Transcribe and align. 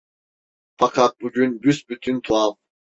Fakat 0.79 1.21
bugün 1.21 1.61
büsbütün 1.63 2.21
tuhaf. 2.21 2.57